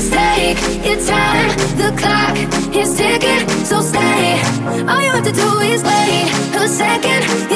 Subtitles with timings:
[0.00, 2.34] Just take your time, the clock
[2.74, 4.40] is ticking, so stay.
[4.88, 7.49] All you have to do is wait a second.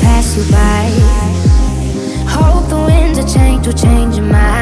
[0.00, 0.84] Pass you by.
[2.28, 4.57] Hope the winds of change will change your mind.